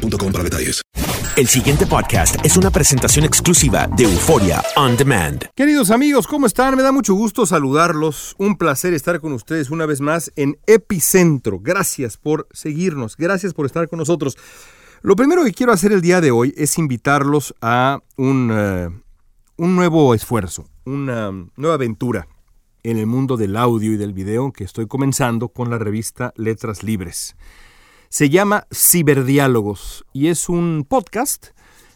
boostmobile.com 0.00 0.32
para 0.32 0.44
detalles. 0.44 0.82
El 1.36 1.46
siguiente 1.46 1.86
podcast 1.86 2.44
es 2.44 2.56
una 2.56 2.70
presentación 2.70 3.24
exclusiva 3.24 3.86
de 3.96 4.04
Euforia 4.04 4.62
On 4.76 4.96
Demand. 4.96 5.46
Queridos 5.54 5.90
amigos, 5.90 6.26
¿cómo 6.26 6.46
están? 6.46 6.76
Me 6.76 6.82
da 6.82 6.92
mucho 6.92 7.14
gusto 7.14 7.46
saludarlos. 7.46 8.34
Un 8.38 8.56
placer 8.56 8.94
estar 8.94 9.20
con 9.20 9.32
ustedes 9.32 9.70
una 9.70 9.86
vez 9.86 10.00
más 10.00 10.32
en 10.36 10.58
Epicentro. 10.66 11.60
Gracias 11.60 12.16
por 12.16 12.48
seguirnos. 12.50 13.16
Gracias 13.16 13.54
por 13.54 13.66
estar 13.66 13.88
con 13.88 13.98
nosotros. 13.98 14.36
Lo 15.02 15.16
primero 15.16 15.44
que 15.44 15.52
quiero 15.52 15.72
hacer 15.72 15.92
el 15.92 16.02
día 16.02 16.20
de 16.20 16.30
hoy 16.30 16.52
es 16.56 16.76
invitarlos 16.76 17.54
a 17.62 18.00
un, 18.16 18.50
uh, 18.50 18.92
un 19.56 19.76
nuevo 19.76 20.14
esfuerzo, 20.14 20.66
una 20.84 21.30
nueva 21.56 21.74
aventura 21.74 22.28
en 22.82 22.98
el 22.98 23.06
mundo 23.06 23.36
del 23.36 23.56
audio 23.56 23.92
y 23.92 23.96
del 23.96 24.12
video 24.12 24.52
que 24.52 24.64
estoy 24.64 24.86
comenzando 24.86 25.48
con 25.48 25.70
la 25.70 25.78
revista 25.78 26.32
Letras 26.36 26.82
Libres. 26.82 27.36
Se 28.12 28.28
llama 28.28 28.66
Ciberdiálogos 28.74 30.04
y 30.12 30.26
es 30.26 30.48
un 30.48 30.84
podcast, 30.86 31.50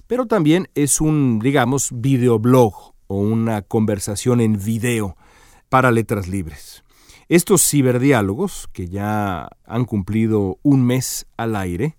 pero 0.07 0.27
también 0.27 0.69
es 0.77 1.01
un, 1.01 1.41
digamos, 1.41 1.89
videoblog 1.93 2.95
o 3.09 3.19
una 3.19 3.63
conversación 3.63 4.41
en 4.41 4.65
video 4.65 5.17
para 5.69 5.91
letras 5.91 6.29
libres. 6.29 6.85
Estos 7.29 7.69
ciberdiálogos, 7.69 8.69
que 8.73 8.87
ya 8.87 9.49
han 9.67 9.85
cumplido 9.87 10.61
un 10.63 10.87
mes 10.87 11.27
al 11.37 11.57
aire, 11.57 11.97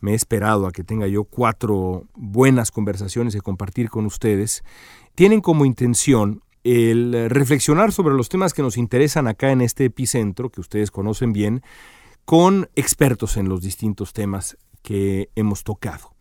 me 0.00 0.12
he 0.12 0.14
esperado 0.14 0.66
a 0.66 0.72
que 0.72 0.82
tenga 0.82 1.06
yo 1.06 1.24
cuatro 1.24 2.06
buenas 2.14 2.70
conversaciones 2.70 3.34
de 3.34 3.42
compartir 3.42 3.90
con 3.90 4.06
ustedes, 4.06 4.64
tienen 5.14 5.42
como 5.42 5.66
intención 5.66 6.42
el 6.64 7.28
reflexionar 7.28 7.92
sobre 7.92 8.14
los 8.14 8.30
temas 8.30 8.54
que 8.54 8.62
nos 8.62 8.78
interesan 8.78 9.28
acá 9.28 9.52
en 9.52 9.60
este 9.60 9.84
epicentro, 9.84 10.48
que 10.48 10.62
ustedes 10.62 10.90
conocen 10.90 11.34
bien, 11.34 11.62
con 12.28 12.68
expertos 12.76 13.38
en 13.38 13.48
los 13.48 13.62
distintos 13.62 14.12
temas 14.12 14.58
que 14.82 15.30
hemos 15.34 15.64
tocado. 15.64 16.12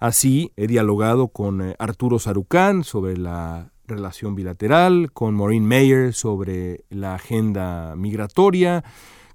Así 0.00 0.50
he 0.56 0.66
dialogado 0.66 1.28
con 1.28 1.62
eh, 1.62 1.76
Arturo 1.78 2.18
Sarucán 2.18 2.82
sobre 2.82 3.16
la 3.16 3.70
relación 3.86 4.34
bilateral, 4.34 5.12
con 5.12 5.36
Maureen 5.36 5.64
Mayer 5.64 6.12
sobre 6.12 6.84
la 6.90 7.14
agenda 7.14 7.94
migratoria, 7.94 8.82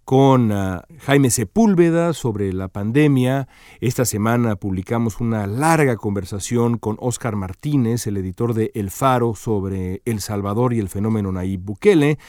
con 0.04 0.52
uh, 0.52 0.82
Jaime 1.00 1.30
Sepúlveda 1.30 2.12
sobre 2.12 2.52
la 2.52 2.68
pandemia. 2.68 3.48
Esta 3.80 4.04
semana 4.04 4.58
publicamos 4.58 5.22
una 5.22 5.48
larga 5.48 5.96
conversación 5.96 6.80
con 6.80 6.98
Óscar 7.00 7.38
Martínez, 7.38 8.08
el 8.08 8.18
editor 8.18 8.54
de 8.54 8.72
El 8.76 8.92
Faro, 8.92 9.36
sobre 9.36 10.02
El 10.04 10.20
Salvador 10.20 10.74
y 10.74 10.80
el 10.80 10.90
fenómeno 10.90 11.32
Nayib 11.32 11.62
Bukele. 11.62 12.20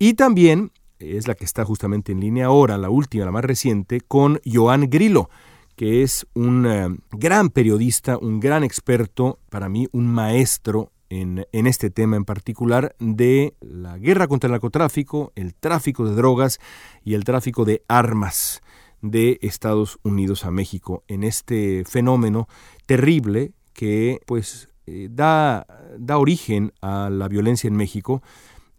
Y 0.00 0.14
también 0.14 0.72
es 0.98 1.28
la 1.28 1.34
que 1.34 1.44
está 1.44 1.64
justamente 1.64 2.12
en 2.12 2.20
línea 2.20 2.46
ahora, 2.46 2.78
la 2.78 2.90
última, 2.90 3.24
la 3.24 3.32
más 3.32 3.44
reciente, 3.44 4.00
con 4.00 4.40
Joan 4.44 4.88
Grillo, 4.90 5.28
que 5.76 6.02
es 6.02 6.26
un 6.34 6.66
eh, 6.66 6.88
gran 7.12 7.50
periodista, 7.50 8.18
un 8.18 8.40
gran 8.40 8.64
experto, 8.64 9.38
para 9.48 9.68
mí 9.68 9.88
un 9.92 10.06
maestro 10.06 10.92
en, 11.08 11.46
en, 11.52 11.66
este 11.66 11.90
tema 11.90 12.16
en 12.16 12.24
particular 12.24 12.94
de 12.98 13.54
la 13.60 13.96
guerra 13.96 14.26
contra 14.26 14.48
el 14.48 14.52
narcotráfico, 14.52 15.32
el 15.36 15.54
tráfico 15.54 16.04
de 16.04 16.14
drogas 16.14 16.58
y 17.04 17.14
el 17.14 17.24
tráfico 17.24 17.64
de 17.64 17.82
armas 17.88 18.60
de 19.00 19.38
Estados 19.42 19.98
Unidos 20.02 20.44
a 20.44 20.50
México, 20.50 21.04
en 21.08 21.24
este 21.24 21.84
fenómeno 21.84 22.48
terrible 22.86 23.52
que 23.72 24.20
pues 24.26 24.68
eh, 24.86 25.08
da, 25.10 25.66
da 25.98 26.18
origen 26.18 26.72
a 26.80 27.10
la 27.10 27.28
violencia 27.28 27.68
en 27.68 27.76
México, 27.76 28.22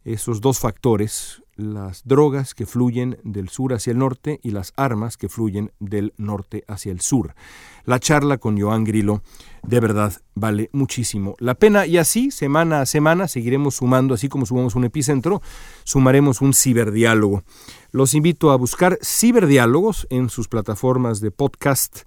esos 0.04 0.42
dos 0.42 0.60
factores, 0.60 1.44
las 1.60 2.08
drogas 2.08 2.56
que 2.56 2.66
fluyen 2.66 3.18
del 3.24 3.50
sur 3.50 3.74
hacia 3.74 3.92
el 3.92 3.98
norte 3.98 4.40
y 4.44 4.52
las 4.52 4.74
armas 4.78 5.18
que 5.18 5.30
fluyen 5.30 5.72
del 5.80 6.14
norte 6.18 6.64
hacia 6.68 6.92
el 6.92 7.02
sur. 7.02 7.36
La 7.84 8.00
charla 8.00 8.38
con 8.38 8.60
Joan 8.60 8.86
Grillo 8.86 9.22
de 9.68 9.80
verdad 9.80 10.14
vale 10.36 10.70
muchísimo 10.72 11.36
la 11.40 11.56
pena 11.56 11.86
y 11.86 11.98
así 11.98 12.32
semana 12.32 12.82
a 12.82 12.86
semana 12.86 13.28
seguiremos 13.28 13.76
sumando, 13.76 14.14
así 14.14 14.30
como 14.30 14.46
sumamos 14.46 14.76
un 14.76 14.86
epicentro, 14.86 15.42
sumaremos 15.84 16.42
un 16.42 16.54
ciberdiálogo. 16.54 17.44
Los 17.92 18.14
invito 18.14 18.52
a 18.52 18.56
buscar 18.56 18.98
ciberdiálogos 19.04 20.08
en 20.10 20.30
sus 20.30 20.48
plataformas 20.48 21.20
de 21.20 21.32
podcast. 21.32 22.04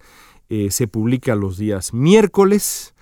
Eh, 0.48 0.70
se 0.70 0.86
publica 0.86 1.34
los 1.34 1.58
días 1.58 1.92
miércoles 1.92 2.94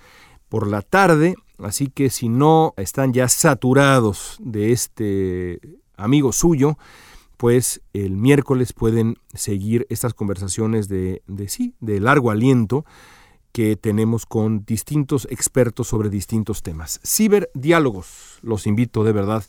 por 0.49 0.67
la 0.67 0.81
tarde, 0.81 1.35
así 1.59 1.87
que 1.87 2.09
si 2.09 2.27
no 2.27 2.73
están 2.75 3.13
ya 3.13 3.29
saturados 3.29 4.37
de 4.39 4.71
este 4.71 5.61
amigo 5.95 6.31
suyo, 6.31 6.77
pues 7.41 7.81
el 7.93 8.17
miércoles 8.17 8.71
pueden 8.71 9.17
seguir 9.33 9.87
estas 9.89 10.13
conversaciones 10.13 10.87
de, 10.87 11.23
sí, 11.47 11.73
de 11.79 11.99
largo 11.99 12.29
aliento 12.29 12.85
que 13.51 13.75
tenemos 13.75 14.27
con 14.27 14.63
distintos 14.63 15.27
expertos 15.31 15.87
sobre 15.87 16.09
distintos 16.09 16.61
temas. 16.61 16.99
Ciberdiálogos, 17.03 18.37
los 18.43 18.67
invito 18.67 19.03
de 19.03 19.11
verdad 19.11 19.43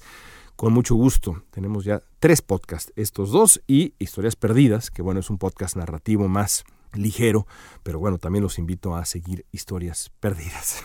con 0.56 0.72
mucho 0.72 0.94
gusto. 0.94 1.42
Tenemos 1.50 1.84
ya 1.84 2.00
tres 2.19 2.41
podcasts, 2.41 2.92
estos 2.97 3.30
dos 3.30 3.62
y 3.66 3.92
Historias 3.98 4.36
Perdidas, 4.36 4.91
que 4.91 5.03
bueno, 5.03 5.20
es 5.20 5.28
un 5.28 5.36
podcast 5.36 5.76
narrativo 5.76 6.28
más 6.28 6.64
ligero, 6.94 7.47
pero 7.82 7.98
bueno, 7.98 8.16
también 8.16 8.42
los 8.42 8.59
invito 8.59 8.97
a 8.97 9.04
seguir 9.04 9.44
Historias 9.53 10.10
Perdidas. 10.19 10.82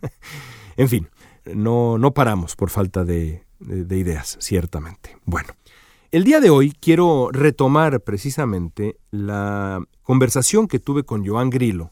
en 0.76 0.88
fin, 0.88 1.08
no, 1.44 1.98
no 1.98 2.14
paramos 2.14 2.54
por 2.54 2.70
falta 2.70 3.04
de, 3.04 3.45
de, 3.58 3.96
ideas, 3.96 4.36
ciertamente. 4.40 5.16
Bueno, 5.24 5.54
el 6.10 6.24
día 6.24 6.40
de 6.40 6.50
hoy 6.50 6.72
quiero 6.72 7.30
retomar 7.32 8.00
precisamente 8.00 8.98
la 9.10 9.82
conversación 10.02 10.68
que 10.68 10.78
tuve 10.78 11.04
con 11.04 11.26
Joan 11.26 11.50
Grillo 11.50 11.90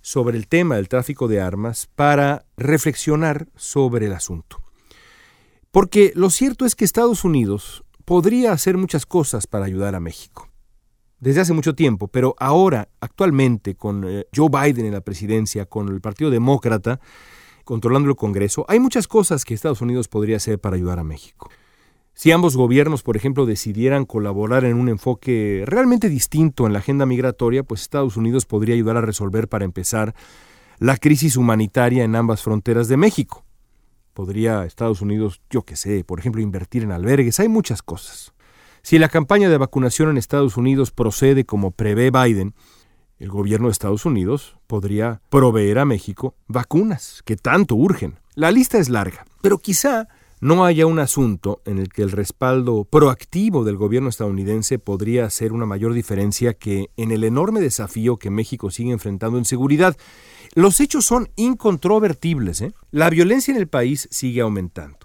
sobre 0.00 0.36
el 0.38 0.48
tema 0.48 0.76
del 0.76 0.88
tráfico 0.88 1.28
de 1.28 1.40
armas 1.40 1.88
para 1.94 2.44
reflexionar 2.56 3.48
sobre 3.56 4.06
el 4.06 4.12
asunto. 4.12 4.62
Porque 5.70 6.12
lo 6.14 6.30
cierto 6.30 6.64
es 6.64 6.74
que 6.74 6.84
Estados 6.84 7.24
Unidos 7.24 7.84
podría 8.04 8.52
hacer 8.52 8.76
muchas 8.76 9.04
cosas 9.04 9.46
para 9.46 9.66
ayudar 9.66 9.94
a 9.94 10.00
México. 10.00 10.48
Desde 11.20 11.40
hace 11.40 11.52
mucho 11.52 11.74
tiempo, 11.74 12.08
pero 12.08 12.36
ahora, 12.38 12.88
actualmente, 13.00 13.74
con 13.74 14.04
eh, 14.08 14.24
Joe 14.34 14.48
Biden 14.48 14.86
en 14.86 14.92
la 14.92 15.00
presidencia, 15.00 15.66
con 15.66 15.88
el 15.88 16.00
Partido 16.00 16.30
Demócrata, 16.30 17.00
controlando 17.68 18.08
el 18.08 18.16
Congreso, 18.16 18.64
hay 18.66 18.80
muchas 18.80 19.06
cosas 19.06 19.44
que 19.44 19.52
Estados 19.52 19.82
Unidos 19.82 20.08
podría 20.08 20.38
hacer 20.38 20.58
para 20.58 20.76
ayudar 20.76 20.98
a 20.98 21.04
México. 21.04 21.50
Si 22.14 22.32
ambos 22.32 22.56
gobiernos, 22.56 23.02
por 23.02 23.14
ejemplo, 23.14 23.44
decidieran 23.44 24.06
colaborar 24.06 24.64
en 24.64 24.78
un 24.78 24.88
enfoque 24.88 25.64
realmente 25.66 26.08
distinto 26.08 26.66
en 26.66 26.72
la 26.72 26.78
agenda 26.78 27.04
migratoria, 27.04 27.64
pues 27.64 27.82
Estados 27.82 28.16
Unidos 28.16 28.46
podría 28.46 28.74
ayudar 28.74 28.96
a 28.96 29.02
resolver, 29.02 29.48
para 29.48 29.66
empezar, 29.66 30.14
la 30.78 30.96
crisis 30.96 31.36
humanitaria 31.36 32.04
en 32.04 32.16
ambas 32.16 32.42
fronteras 32.42 32.88
de 32.88 32.96
México. 32.96 33.44
Podría 34.14 34.64
Estados 34.64 35.02
Unidos, 35.02 35.42
yo 35.50 35.60
qué 35.60 35.76
sé, 35.76 36.04
por 36.04 36.20
ejemplo, 36.20 36.40
invertir 36.40 36.84
en 36.84 36.90
albergues, 36.90 37.38
hay 37.38 37.48
muchas 37.48 37.82
cosas. 37.82 38.32
Si 38.80 38.98
la 38.98 39.10
campaña 39.10 39.50
de 39.50 39.58
vacunación 39.58 40.08
en 40.08 40.16
Estados 40.16 40.56
Unidos 40.56 40.90
procede 40.90 41.44
como 41.44 41.72
prevé 41.72 42.10
Biden, 42.10 42.54
el 43.18 43.28
gobierno 43.28 43.68
de 43.68 43.72
Estados 43.72 44.04
Unidos 44.04 44.56
podría 44.66 45.20
proveer 45.30 45.78
a 45.78 45.84
México 45.84 46.34
vacunas 46.46 47.22
que 47.24 47.36
tanto 47.36 47.74
urgen. 47.74 48.18
La 48.34 48.50
lista 48.50 48.78
es 48.78 48.88
larga, 48.88 49.26
pero 49.42 49.58
quizá 49.58 50.08
no 50.40 50.64
haya 50.64 50.86
un 50.86 51.00
asunto 51.00 51.60
en 51.64 51.78
el 51.78 51.88
que 51.88 52.02
el 52.02 52.12
respaldo 52.12 52.84
proactivo 52.84 53.64
del 53.64 53.76
gobierno 53.76 54.08
estadounidense 54.08 54.78
podría 54.78 55.24
hacer 55.24 55.52
una 55.52 55.66
mayor 55.66 55.94
diferencia 55.94 56.54
que 56.54 56.90
en 56.96 57.10
el 57.10 57.24
enorme 57.24 57.60
desafío 57.60 58.18
que 58.18 58.30
México 58.30 58.70
sigue 58.70 58.92
enfrentando 58.92 59.38
en 59.38 59.44
seguridad. 59.44 59.96
Los 60.54 60.80
hechos 60.80 61.04
son 61.04 61.28
incontrovertibles. 61.36 62.60
¿eh? 62.60 62.72
La 62.92 63.10
violencia 63.10 63.52
en 63.52 63.58
el 63.58 63.66
país 63.66 64.08
sigue 64.10 64.40
aumentando. 64.40 64.97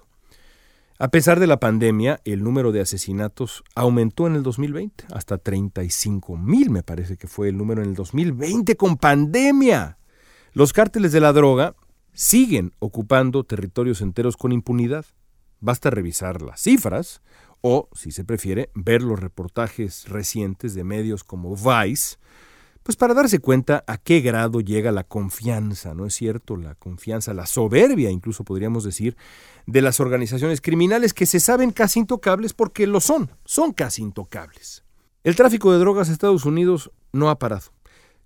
A 1.00 1.08
pesar 1.08 1.40
de 1.40 1.48
la 1.48 1.60
pandemia, 1.60 2.22
el 2.24 2.44
número 2.44 2.72
de 2.72 2.82
asesinatos 2.82 3.64
aumentó 3.74 4.28
en 4.28 4.36
el 4.36 4.44
2020, 4.44 5.06
hasta 5.12 5.40
35 5.40 6.38
mil 6.38 6.70
me 6.70 6.84
parece 6.84 7.18
que 7.18 7.28
fue 7.28 7.50
el 7.50 7.58
número 7.58 7.82
en 7.82 7.90
el 7.90 7.96
2020 7.96 8.76
con 8.76 8.98
pandemia. 8.98 9.98
Los 10.54 10.72
cárteles 10.72 11.12
de 11.12 11.20
la 11.20 11.34
droga 11.34 11.76
siguen 12.14 12.74
ocupando 12.78 13.44
territorios 13.44 14.02
enteros 14.02 14.38
con 14.38 14.52
impunidad. 14.52 15.06
Basta 15.60 15.90
revisar 15.90 16.44
las 16.44 16.62
cifras 16.62 17.24
o, 17.62 17.90
si 17.94 18.12
se 18.12 18.24
prefiere, 18.24 18.70
ver 18.76 19.02
los 19.02 19.20
reportajes 19.20 20.08
recientes 20.10 20.76
de 20.76 20.84
medios 20.84 21.24
como 21.24 21.56
Vice 21.56 22.18
pues 22.84 22.98
para 22.98 23.14
darse 23.14 23.40
cuenta 23.40 23.84
a 23.88 23.98
qué 23.98 24.20
grado 24.20 24.60
llega 24.60 24.92
la 24.92 25.06
confianza, 25.06 25.94
¿no 25.94 26.06
es 26.06 26.14
cierto? 26.14 26.58
La 26.58 26.76
confianza, 26.76 27.34
la 27.34 27.46
soberbia, 27.46 28.12
incluso 28.12 28.44
podríamos 28.44 28.84
decir, 28.84 29.16
de 29.66 29.82
las 29.82 30.00
organizaciones 30.00 30.62
criminales 30.62 31.14
que 31.14 31.26
se 31.26 31.40
saben 31.40 31.72
casi 31.72 32.02
intocables 32.02 32.54
porque 32.54 32.86
lo 32.86 33.00
son, 33.00 33.32
son 33.46 33.72
casi 33.72 34.02
intocables. 34.02 34.84
El 35.24 35.36
tráfico 35.38 35.72
de 35.72 35.80
drogas 35.80 36.10
a 36.10 36.12
Estados 36.12 36.46
Unidos 36.46 36.92
no 37.14 37.30
ha 37.30 37.40
parado. 37.40 37.72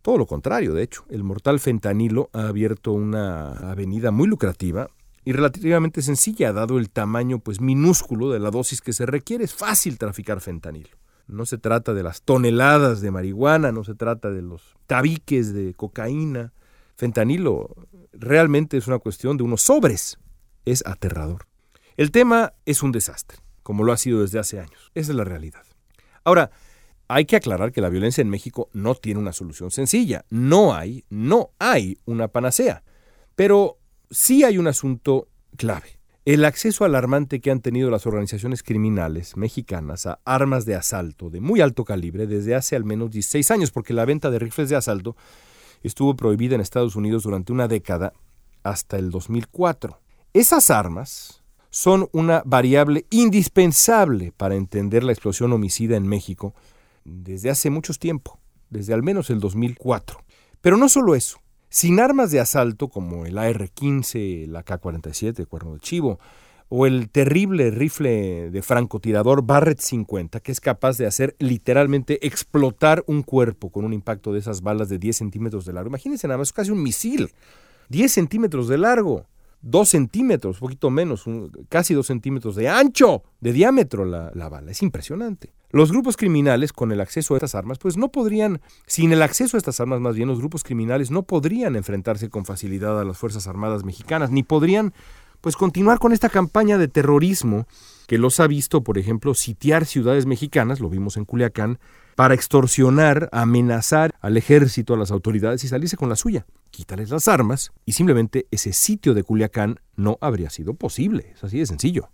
Todo 0.01 0.17
lo 0.17 0.25
contrario, 0.25 0.73
de 0.73 0.83
hecho, 0.83 1.05
el 1.09 1.23
mortal 1.23 1.59
fentanilo 1.59 2.29
ha 2.33 2.47
abierto 2.47 2.93
una 2.93 3.51
avenida 3.69 4.09
muy 4.09 4.27
lucrativa 4.27 4.89
y 5.23 5.33
relativamente 5.33 6.01
sencilla, 6.01 6.53
dado 6.53 6.79
el 6.79 6.89
tamaño 6.89 7.39
pues 7.39 7.59
minúsculo 7.59 8.31
de 8.31 8.39
la 8.39 8.49
dosis 8.49 8.81
que 8.81 8.93
se 8.93 9.05
requiere. 9.05 9.43
Es 9.43 9.53
fácil 9.53 9.97
traficar 9.97 10.39
fentanilo. 10.39 10.97
No 11.27 11.45
se 11.45 11.57
trata 11.57 11.93
de 11.93 12.03
las 12.03 12.21
toneladas 12.21 13.01
de 13.01 13.11
marihuana, 13.11 13.71
no 13.71 13.83
se 13.83 13.95
trata 13.95 14.31
de 14.31 14.41
los 14.41 14.75
tabiques 14.87 15.53
de 15.53 15.73
cocaína. 15.73 16.53
Fentanilo 16.95 17.75
realmente 18.13 18.77
es 18.77 18.87
una 18.87 18.99
cuestión 18.99 19.37
de 19.37 19.43
unos 19.43 19.61
sobres. 19.61 20.17
Es 20.65 20.85
aterrador. 20.85 21.47
El 21.97 22.11
tema 22.11 22.53
es 22.65 22.83
un 22.83 22.91
desastre, 22.91 23.39
como 23.63 23.83
lo 23.83 23.91
ha 23.91 23.97
sido 23.97 24.21
desde 24.21 24.39
hace 24.39 24.59
años. 24.59 24.91
Esa 24.95 25.11
es 25.11 25.17
la 25.17 25.23
realidad. 25.23 25.63
Ahora, 26.23 26.51
hay 27.07 27.25
que 27.25 27.35
aclarar 27.37 27.71
que 27.71 27.81
la 27.81 27.89
violencia 27.89 28.21
en 28.21 28.29
México 28.29 28.69
no 28.73 28.95
tiene 28.95 29.19
una 29.19 29.33
solución 29.33 29.71
sencilla. 29.71 30.25
No 30.29 30.75
hay, 30.75 31.05
no 31.09 31.51
hay 31.59 31.97
una 32.05 32.27
panacea. 32.27 32.83
Pero 33.35 33.77
sí 34.09 34.43
hay 34.43 34.57
un 34.57 34.67
asunto 34.67 35.27
clave. 35.55 35.96
El 36.27 36.43
acceso 36.43 36.83
alarmante 36.83 37.39
que 37.39 37.51
han 37.51 37.61
tenido 37.61 37.89
las 37.89 38.05
organizaciones 38.05 38.61
criminales 38.61 39.37
mexicanas 39.37 40.07
a 40.07 40.19
armas 40.25 40.65
de 40.65 40.75
asalto 40.75 41.29
de 41.29 41.39
muy 41.39 41.61
alto 41.61 41.85
calibre 41.85 42.27
desde 42.27 42.53
hace 42.53 42.75
al 42.75 42.83
menos 42.83 43.11
16 43.11 43.49
años, 43.49 43.71
porque 43.71 43.93
la 43.93 44.03
venta 44.03 44.29
de 44.29 44.37
rifles 44.37 44.67
de 44.67 44.75
asalto 44.75 45.15
estuvo 45.83 46.17
prohibida 46.17 46.55
en 46.55 46.59
Estados 46.59 46.97
Unidos 46.97 47.23
durante 47.23 47.53
una 47.53 47.69
década 47.69 48.11
hasta 48.61 48.97
el 48.97 49.09
2004. 49.09 50.01
Esas 50.33 50.69
armas 50.69 51.45
son 51.69 52.09
una 52.11 52.43
variable 52.45 53.05
indispensable 53.09 54.33
para 54.35 54.55
entender 54.55 55.05
la 55.05 55.13
explosión 55.13 55.53
homicida 55.53 55.95
en 55.95 56.09
México 56.09 56.53
desde 57.05 57.51
hace 57.51 57.69
mucho 57.69 57.93
tiempo, 57.93 58.37
desde 58.69 58.93
al 58.93 59.01
menos 59.01 59.29
el 59.29 59.39
2004. 59.39 60.19
Pero 60.59 60.75
no 60.75 60.89
solo 60.89 61.15
eso. 61.15 61.39
Sin 61.69 61.99
armas 61.99 62.31
de 62.31 62.39
asalto 62.39 62.87
como 62.87 63.25
el 63.25 63.37
AR-15, 63.37 64.45
el 64.45 64.55
AK-47, 64.55 65.45
cuerno 65.47 65.73
de 65.73 65.79
chivo, 65.79 66.19
o 66.69 66.85
el 66.85 67.09
terrible 67.09 67.71
rifle 67.71 68.49
de 68.49 68.61
francotirador 68.61 69.43
Barrett 69.43 69.79
50, 69.79 70.39
que 70.41 70.51
es 70.51 70.59
capaz 70.59 70.97
de 70.97 71.05
hacer 71.05 71.35
literalmente 71.39 72.25
explotar 72.25 73.03
un 73.07 73.23
cuerpo 73.23 73.71
con 73.71 73.85
un 73.85 73.93
impacto 73.93 74.33
de 74.33 74.39
esas 74.39 74.61
balas 74.61 74.89
de 74.89 74.97
10 74.97 75.15
centímetros 75.15 75.65
de 75.65 75.73
largo. 75.73 75.89
Imagínense 75.89 76.27
nada 76.27 76.37
más, 76.37 76.49
es 76.49 76.53
casi 76.53 76.71
un 76.71 76.83
misil. 76.83 77.31
10 77.89 78.11
centímetros 78.11 78.67
de 78.67 78.77
largo, 78.77 79.25
2 79.61 79.89
centímetros, 79.89 80.57
un 80.57 80.59
poquito 80.59 80.89
menos, 80.89 81.23
casi 81.69 81.93
2 81.93 82.05
centímetros 82.05 82.55
de 82.55 82.67
ancho, 82.67 83.23
de 83.39 83.53
diámetro 83.53 84.03
la, 84.03 84.31
la 84.33 84.49
bala. 84.49 84.71
Es 84.71 84.81
impresionante. 84.81 85.53
Los 85.69 85.91
grupos 85.91 86.15
criminales 86.15 86.71
con 86.71 86.91
el 86.91 87.01
acceso 87.01 87.33
a 87.33 87.37
estas 87.37 87.55
armas, 87.55 87.77
pues 87.77 87.97
no 87.97 88.09
podrían, 88.09 88.61
sin 88.85 89.11
el 89.11 89.21
acceso 89.21 89.57
a 89.57 89.59
estas 89.59 89.79
armas 89.79 89.99
más 89.99 90.15
bien, 90.15 90.29
los 90.29 90.39
grupos 90.39 90.63
criminales 90.63 91.11
no 91.11 91.23
podrían 91.23 91.75
enfrentarse 91.75 92.29
con 92.29 92.45
facilidad 92.45 92.99
a 92.99 93.03
las 93.03 93.17
Fuerzas 93.17 93.47
Armadas 93.47 93.83
mexicanas, 93.83 94.31
ni 94.31 94.43
podrían 94.43 94.93
pues 95.41 95.55
continuar 95.55 95.99
con 95.99 96.13
esta 96.13 96.29
campaña 96.29 96.77
de 96.77 96.87
terrorismo 96.87 97.67
que 98.07 98.17
los 98.17 98.39
ha 98.39 98.47
visto, 98.47 98.83
por 98.83 98.97
ejemplo, 98.97 99.33
sitiar 99.33 99.85
ciudades 99.85 100.25
mexicanas, 100.25 100.79
lo 100.79 100.89
vimos 100.89 101.17
en 101.17 101.25
Culiacán, 101.25 101.79
para 102.15 102.33
extorsionar, 102.33 103.29
amenazar 103.31 104.15
al 104.21 104.37
ejército, 104.37 104.93
a 104.93 104.97
las 104.97 105.11
autoridades 105.11 105.63
y 105.63 105.67
salirse 105.67 105.97
con 105.97 106.09
la 106.09 106.15
suya. 106.15 106.47
Quítales 106.71 107.11
las 107.11 107.27
armas 107.27 107.71
y 107.85 107.91
simplemente 107.91 108.47
ese 108.49 108.73
sitio 108.73 109.13
de 109.13 109.23
Culiacán 109.23 109.79
no 109.95 110.17
habría 110.21 110.49
sido 110.49 110.73
posible. 110.73 111.33
Es 111.35 111.43
así 111.43 111.59
de 111.59 111.65
sencillo. 111.67 112.09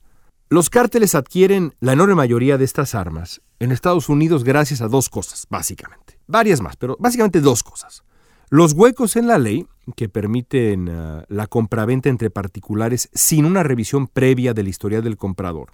Los 0.53 0.69
cárteles 0.69 1.15
adquieren 1.15 1.73
la 1.79 1.93
enorme 1.93 2.13
mayoría 2.13 2.59
de 2.59 2.63
estas 2.63 2.93
armas 2.93 3.41
en 3.59 3.71
Estados 3.71 4.07
Unidos 4.07 4.43
gracias 4.43 4.81
a 4.81 4.87
dos 4.87 5.09
cosas, 5.09 5.47
básicamente. 5.49 6.19
Varias 6.27 6.61
más, 6.61 6.75
pero 6.75 6.95
básicamente 6.99 7.41
dos 7.41 7.63
cosas. 7.63 8.03
Los 8.51 8.73
huecos 8.73 9.15
en 9.15 9.25
la 9.25 9.39
ley 9.39 9.65
que 9.95 10.09
permiten 10.09 10.89
uh, 10.89 11.23
la 11.27 11.47
compraventa 11.47 12.09
entre 12.09 12.29
particulares 12.29 13.09
sin 13.15 13.45
una 13.45 13.63
revisión 13.63 14.05
previa 14.05 14.53
del 14.53 14.67
historial 14.67 15.03
del 15.03 15.17
comprador. 15.17 15.71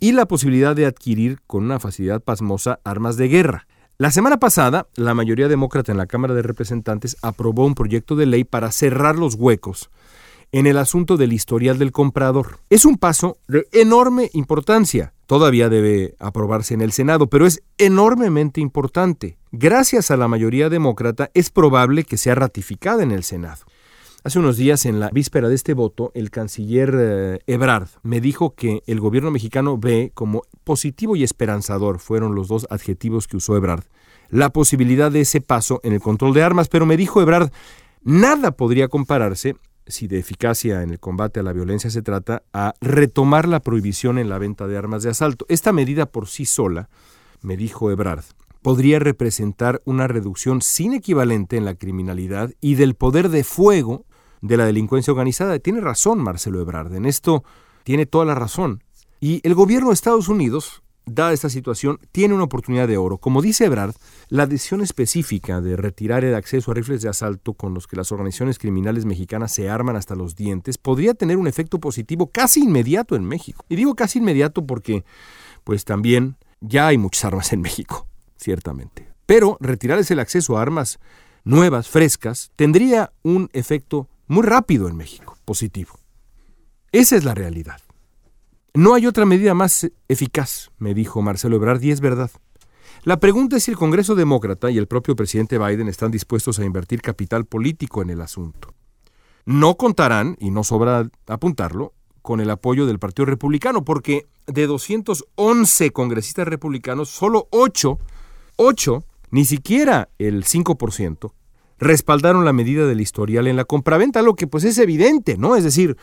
Y 0.00 0.12
la 0.12 0.24
posibilidad 0.24 0.74
de 0.74 0.86
adquirir 0.86 1.40
con 1.46 1.64
una 1.64 1.78
facilidad 1.78 2.22
pasmosa 2.22 2.80
armas 2.84 3.18
de 3.18 3.28
guerra. 3.28 3.66
La 3.98 4.10
semana 4.10 4.38
pasada, 4.38 4.86
la 4.94 5.12
mayoría 5.12 5.48
demócrata 5.48 5.92
en 5.92 5.98
la 5.98 6.06
Cámara 6.06 6.32
de 6.32 6.40
Representantes 6.40 7.18
aprobó 7.20 7.66
un 7.66 7.74
proyecto 7.74 8.16
de 8.16 8.24
ley 8.24 8.44
para 8.44 8.72
cerrar 8.72 9.16
los 9.16 9.34
huecos 9.34 9.90
en 10.52 10.66
el 10.66 10.76
asunto 10.76 11.16
del 11.16 11.32
historial 11.32 11.78
del 11.78 11.92
comprador. 11.92 12.58
Es 12.68 12.84
un 12.84 12.98
paso 12.98 13.38
de 13.48 13.66
enorme 13.72 14.30
importancia. 14.34 15.14
Todavía 15.26 15.70
debe 15.70 16.14
aprobarse 16.18 16.74
en 16.74 16.82
el 16.82 16.92
Senado, 16.92 17.26
pero 17.28 17.46
es 17.46 17.62
enormemente 17.78 18.60
importante. 18.60 19.38
Gracias 19.50 20.10
a 20.10 20.18
la 20.18 20.28
mayoría 20.28 20.68
demócrata, 20.68 21.30
es 21.32 21.50
probable 21.50 22.04
que 22.04 22.18
sea 22.18 22.34
ratificada 22.34 23.02
en 23.02 23.12
el 23.12 23.24
Senado. 23.24 23.64
Hace 24.24 24.38
unos 24.38 24.56
días, 24.56 24.84
en 24.86 25.00
la 25.00 25.08
víspera 25.08 25.48
de 25.48 25.54
este 25.54 25.74
voto, 25.74 26.12
el 26.14 26.30
canciller 26.30 26.94
eh, 26.96 27.38
Ebrard 27.46 27.88
me 28.02 28.20
dijo 28.20 28.54
que 28.54 28.82
el 28.86 29.00
gobierno 29.00 29.32
mexicano 29.32 29.78
ve 29.78 30.12
como 30.14 30.42
positivo 30.62 31.16
y 31.16 31.24
esperanzador, 31.24 31.98
fueron 31.98 32.36
los 32.36 32.46
dos 32.46 32.66
adjetivos 32.70 33.26
que 33.26 33.38
usó 33.38 33.56
Ebrard, 33.56 33.84
la 34.28 34.50
posibilidad 34.50 35.10
de 35.10 35.22
ese 35.22 35.40
paso 35.40 35.80
en 35.82 35.92
el 35.92 36.00
control 36.00 36.34
de 36.34 36.42
armas, 36.44 36.68
pero 36.68 36.86
me 36.86 36.96
dijo 36.96 37.20
Ebrard, 37.20 37.50
nada 38.04 38.52
podría 38.52 38.86
compararse 38.86 39.56
si 39.86 40.06
de 40.08 40.18
eficacia 40.18 40.82
en 40.82 40.90
el 40.90 41.00
combate 41.00 41.40
a 41.40 41.42
la 41.42 41.52
violencia 41.52 41.90
se 41.90 42.02
trata, 42.02 42.42
a 42.52 42.74
retomar 42.80 43.48
la 43.48 43.60
prohibición 43.60 44.18
en 44.18 44.28
la 44.28 44.38
venta 44.38 44.66
de 44.66 44.76
armas 44.76 45.02
de 45.02 45.10
asalto. 45.10 45.46
Esta 45.48 45.72
medida 45.72 46.06
por 46.06 46.28
sí 46.28 46.44
sola, 46.44 46.88
me 47.40 47.56
dijo 47.56 47.90
Ebrard, 47.90 48.24
podría 48.62 48.98
representar 48.98 49.82
una 49.84 50.06
reducción 50.06 50.62
sin 50.62 50.94
equivalente 50.94 51.56
en 51.56 51.64
la 51.64 51.74
criminalidad 51.74 52.52
y 52.60 52.76
del 52.76 52.94
poder 52.94 53.28
de 53.28 53.44
fuego 53.44 54.06
de 54.40 54.56
la 54.56 54.64
delincuencia 54.64 55.12
organizada. 55.12 55.58
Tiene 55.58 55.80
razón 55.80 56.20
Marcelo 56.20 56.60
Ebrard, 56.60 56.94
en 56.94 57.06
esto 57.06 57.44
tiene 57.84 58.06
toda 58.06 58.24
la 58.24 58.34
razón. 58.34 58.82
Y 59.20 59.40
el 59.44 59.54
gobierno 59.54 59.88
de 59.88 59.94
Estados 59.94 60.28
Unidos 60.28 60.82
dada 61.06 61.32
esta 61.32 61.48
situación, 61.48 61.98
tiene 62.12 62.34
una 62.34 62.44
oportunidad 62.44 62.88
de 62.88 62.96
oro. 62.96 63.18
Como 63.18 63.42
dice 63.42 63.66
Ebrard, 63.66 63.94
la 64.28 64.46
decisión 64.46 64.80
específica 64.80 65.60
de 65.60 65.76
retirar 65.76 66.24
el 66.24 66.34
acceso 66.34 66.70
a 66.70 66.74
rifles 66.74 67.02
de 67.02 67.08
asalto 67.08 67.54
con 67.54 67.74
los 67.74 67.86
que 67.86 67.96
las 67.96 68.12
organizaciones 68.12 68.58
criminales 68.58 69.04
mexicanas 69.04 69.52
se 69.52 69.68
arman 69.68 69.96
hasta 69.96 70.14
los 70.14 70.36
dientes 70.36 70.78
podría 70.78 71.14
tener 71.14 71.36
un 71.36 71.46
efecto 71.46 71.80
positivo 71.80 72.30
casi 72.30 72.62
inmediato 72.62 73.16
en 73.16 73.24
México. 73.24 73.64
Y 73.68 73.76
digo 73.76 73.94
casi 73.94 74.18
inmediato 74.18 74.66
porque, 74.66 75.04
pues 75.64 75.84
también 75.84 76.36
ya 76.60 76.86
hay 76.86 76.98
muchas 76.98 77.24
armas 77.24 77.52
en 77.52 77.60
México, 77.60 78.06
ciertamente. 78.36 79.08
Pero 79.26 79.56
retirarles 79.60 80.10
el 80.10 80.20
acceso 80.20 80.56
a 80.56 80.62
armas 80.62 80.98
nuevas, 81.44 81.88
frescas, 81.88 82.52
tendría 82.56 83.12
un 83.22 83.50
efecto 83.52 84.08
muy 84.26 84.42
rápido 84.44 84.88
en 84.88 84.96
México, 84.96 85.36
positivo. 85.44 85.98
Esa 86.92 87.16
es 87.16 87.24
la 87.24 87.34
realidad. 87.34 87.80
No 88.74 88.94
hay 88.94 89.06
otra 89.06 89.26
medida 89.26 89.52
más 89.52 89.90
eficaz, 90.08 90.70
me 90.78 90.94
dijo 90.94 91.20
Marcelo 91.20 91.56
Ebrard, 91.56 91.82
y 91.82 91.90
es 91.90 92.00
verdad. 92.00 92.30
La 93.04 93.20
pregunta 93.20 93.58
es 93.58 93.64
si 93.64 93.70
el 93.70 93.76
Congreso 93.76 94.14
Demócrata 94.14 94.70
y 94.70 94.78
el 94.78 94.86
propio 94.86 95.14
presidente 95.14 95.58
Biden 95.58 95.88
están 95.88 96.10
dispuestos 96.10 96.58
a 96.58 96.64
invertir 96.64 97.02
capital 97.02 97.44
político 97.44 98.00
en 98.00 98.08
el 98.08 98.22
asunto. 98.22 98.72
No 99.44 99.76
contarán, 99.76 100.38
y 100.40 100.50
no 100.50 100.64
sobra 100.64 101.06
apuntarlo, 101.26 101.92
con 102.22 102.40
el 102.40 102.48
apoyo 102.48 102.86
del 102.86 102.98
Partido 102.98 103.26
Republicano, 103.26 103.84
porque 103.84 104.26
de 104.46 104.66
211 104.66 105.90
congresistas 105.90 106.48
republicanos, 106.48 107.10
solo 107.10 107.48
8, 107.50 107.98
8, 108.56 109.04
ni 109.32 109.44
siquiera 109.44 110.08
el 110.18 110.44
5%, 110.44 111.32
respaldaron 111.78 112.46
la 112.46 112.54
medida 112.54 112.86
del 112.86 113.02
historial 113.02 113.48
en 113.48 113.56
la 113.56 113.66
compraventa, 113.66 114.22
lo 114.22 114.34
que 114.34 114.46
pues 114.46 114.64
es 114.64 114.78
evidente, 114.78 115.36
¿no? 115.36 115.56
Es 115.56 115.64
decir, 115.64 115.98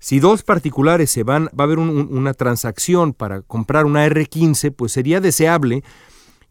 si 0.00 0.18
dos 0.18 0.42
particulares 0.42 1.10
se 1.10 1.22
van, 1.22 1.46
va 1.48 1.62
a 1.62 1.62
haber 1.64 1.78
una 1.78 2.34
transacción 2.34 3.12
para 3.12 3.42
comprar 3.42 3.84
una 3.84 4.06
R15, 4.06 4.74
pues 4.74 4.92
sería 4.92 5.20
deseable 5.20 5.84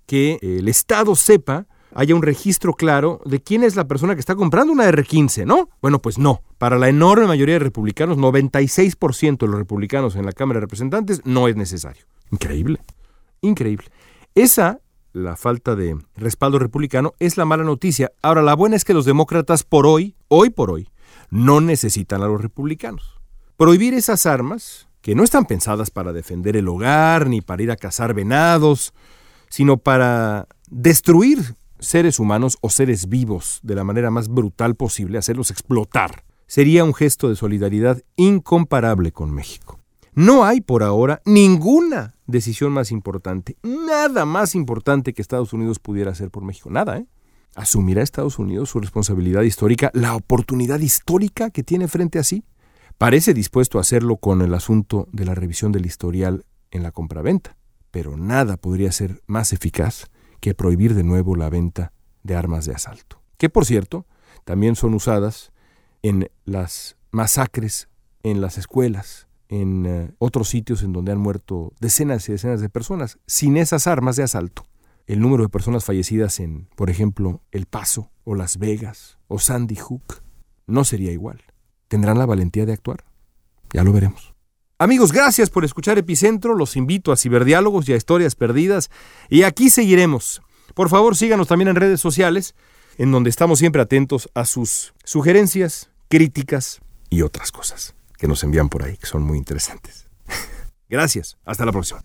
que 0.06 0.38
el 0.42 0.68
Estado 0.68 1.16
sepa, 1.16 1.66
haya 1.94 2.16
un 2.16 2.22
registro 2.22 2.74
claro 2.74 3.22
de 3.26 3.42
quién 3.42 3.64
es 3.64 3.76
la 3.76 3.88
persona 3.88 4.14
que 4.14 4.20
está 4.20 4.36
comprando 4.36 4.72
una 4.72 4.88
R15, 4.90 5.46
¿no? 5.46 5.70
Bueno, 5.82 6.00
pues 6.00 6.20
no. 6.20 6.44
Para 6.60 6.78
la 6.78 6.90
enorme 6.90 7.26
mayoría 7.26 7.56
de 7.56 7.60
republicanos, 7.60 8.18
96% 8.18 9.40
de 9.40 9.48
los 9.48 9.58
republicanos 9.58 10.16
en 10.16 10.26
la 10.26 10.32
Cámara 10.32 10.60
de 10.60 10.66
Representantes, 10.66 11.22
no 11.26 11.48
es 11.48 11.56
necesario. 11.56 12.06
Increíble. 12.32 12.80
Increíble. 13.42 13.88
Esa 14.36 14.80
la 15.12 15.36
falta 15.36 15.76
de 15.76 15.98
respaldo 16.16 16.60
republicano 16.60 17.14
es 17.18 17.36
la 17.36 17.46
mala 17.46 17.64
noticia. 17.64 18.12
Ahora, 18.22 18.44
la 18.44 18.56
buena 18.56 18.76
es 18.76 18.86
que 18.86 18.94
los 18.94 19.06
demócratas 19.06 19.64
por 19.64 19.88
hoy, 19.88 20.16
hoy 20.28 20.52
por 20.52 20.70
hoy, 20.70 20.90
no 21.32 21.62
necesitan 21.62 22.22
a 22.22 22.28
los 22.28 22.42
republicanos. 22.42 23.19
Prohibir 23.60 23.94
esas 23.94 24.26
armas, 24.26 24.88
que 25.02 25.16
no 25.16 25.24
están 25.26 25.44
pensadas 25.44 25.92
para 25.92 26.14
defender 26.14 26.56
el 26.56 26.70
hogar 26.70 27.28
ni 27.28 27.42
para 27.42 27.62
ir 27.62 27.72
a 27.72 27.76
cazar 27.76 28.14
venados, 28.14 28.94
sino 29.50 29.76
para 29.76 30.48
destruir 30.70 31.58
seres 31.78 32.20
humanos 32.20 32.58
o 32.62 32.70
seres 32.70 33.10
vivos 33.10 33.60
de 33.62 33.76
la 33.76 33.84
manera 33.84 34.12
más 34.12 34.30
brutal 34.30 34.76
posible, 34.76 35.18
hacerlos 35.18 35.52
explotar, 35.52 36.24
sería 36.48 36.86
un 36.86 36.94
gesto 36.94 37.28
de 37.28 37.36
solidaridad 37.36 38.02
incomparable 38.16 39.12
con 39.12 39.32
México. 39.32 39.82
No 40.14 40.46
hay 40.46 40.62
por 40.62 40.82
ahora 40.82 41.22
ninguna 41.26 42.16
decisión 42.28 42.72
más 42.72 42.94
importante, 42.94 43.58
nada 43.62 44.24
más 44.24 44.56
importante 44.56 45.12
que 45.12 45.22
Estados 45.22 45.52
Unidos 45.52 45.80
pudiera 45.80 46.12
hacer 46.12 46.32
por 46.32 46.46
México. 46.46 46.70
Nada, 46.70 46.98
¿eh? 46.98 47.08
¿Asumirá 47.56 48.04
Estados 48.04 48.40
Unidos 48.40 48.70
su 48.70 48.80
responsabilidad 48.80 49.42
histórica, 49.42 49.92
la 49.94 50.16
oportunidad 50.16 50.80
histórica 50.80 51.50
que 51.50 51.64
tiene 51.64 51.90
frente 51.90 52.20
a 52.20 52.24
sí? 52.24 52.46
Parece 53.00 53.34
dispuesto 53.34 53.78
a 53.78 53.82
hacerlo 53.82 54.18
con 54.18 54.42
el 54.42 54.54
asunto 54.54 55.08
de 55.14 55.24
la 55.24 55.34
revisión 55.34 55.72
del 55.72 55.86
historial 55.86 56.44
en 56.70 56.84
la 56.84 56.92
compraventa, 56.92 57.56
pero 57.92 58.18
nada 58.18 58.58
podría 58.58 58.92
ser 58.92 59.24
más 59.26 59.54
eficaz 59.54 60.08
que 60.42 60.54
prohibir 60.54 60.94
de 60.94 61.04
nuevo 61.04 61.38
la 61.38 61.50
venta 61.50 61.94
de 62.24 62.36
armas 62.36 62.66
de 62.66 62.74
asalto, 62.74 63.22
que 63.38 63.50
por 63.50 63.66
cierto 63.66 64.06
también 64.44 64.76
son 64.76 64.94
usadas 64.96 65.54
en 66.02 66.30
las 66.44 66.98
masacres 67.12 67.88
en 68.24 68.42
las 68.42 68.58
escuelas, 68.58 69.30
en 69.48 69.86
eh, 69.86 70.12
otros 70.18 70.50
sitios 70.50 70.84
en 70.84 70.92
donde 70.92 71.14
han 71.14 71.20
muerto 71.20 71.72
decenas 71.80 72.28
y 72.28 72.34
decenas 72.34 72.60
de 72.60 72.68
personas 72.68 73.18
sin 73.28 73.56
esas 73.56 73.88
armas 73.88 74.18
de 74.18 74.24
asalto. 74.24 74.66
El 75.08 75.22
número 75.22 75.44
de 75.44 75.50
personas 75.50 75.86
fallecidas 75.86 76.42
en, 76.42 76.68
por 76.76 76.90
ejemplo, 76.90 77.44
El 77.54 77.66
Paso 77.66 78.12
o 78.26 78.36
Las 78.36 78.58
Vegas 78.58 79.20
o 79.30 79.40
Sandy 79.40 79.78
Hook 79.78 80.22
no 80.68 80.84
sería 80.84 81.14
igual. 81.14 81.42
¿Tendrán 81.90 82.18
la 82.18 82.26
valentía 82.26 82.66
de 82.66 82.74
actuar? 82.74 83.04
Ya 83.74 83.84
lo 83.84 83.92
veremos. 83.92 84.34
Amigos, 84.78 85.12
gracias 85.12 85.50
por 85.50 85.66
escuchar 85.66 85.98
Epicentro. 85.98 86.56
Los 86.56 86.78
invito 86.78 87.12
a 87.12 87.18
Ciberdiálogos 87.18 87.90
y 87.90 87.94
a 87.94 87.98
Historias 87.98 88.36
Perdidas. 88.36 88.90
Y 89.28 89.44
aquí 89.44 89.70
seguiremos. 89.70 90.42
Por 90.74 90.88
favor, 90.88 91.18
síganos 91.18 91.48
también 91.48 91.68
en 91.68 91.76
redes 91.76 92.00
sociales, 92.00 92.56
en 92.98 93.12
donde 93.12 93.30
estamos 93.30 93.60
siempre 93.60 93.82
atentos 93.82 94.30
a 94.36 94.46
sus 94.46 94.94
sugerencias, 95.04 95.90
críticas 96.08 96.80
y 97.10 97.24
otras 97.24 97.52
cosas 97.52 97.96
que 98.18 98.28
nos 98.28 98.44
envían 98.44 98.70
por 98.70 98.84
ahí, 98.84 98.96
que 98.96 99.08
son 99.08 99.24
muy 99.24 99.38
interesantes. 99.38 100.08
Gracias. 100.90 101.38
Hasta 101.44 101.66
la 101.66 101.72
próxima. 101.72 102.02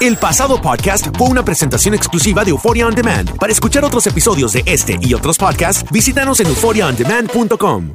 El 0.00 0.16
pasado 0.16 0.60
podcast 0.60 1.08
fue 1.16 1.28
una 1.28 1.44
presentación 1.44 1.94
exclusiva 1.94 2.44
de 2.44 2.50
Euphoria 2.50 2.86
On 2.86 2.94
Demand. 2.94 3.36
Para 3.38 3.52
escuchar 3.52 3.84
otros 3.84 4.06
episodios 4.06 4.52
de 4.52 4.62
este 4.66 4.98
y 5.00 5.14
otros 5.14 5.36
podcasts, 5.36 5.84
visítanos 5.90 6.40
en 6.40 6.46
euphoriaondemand.com. 6.46 7.94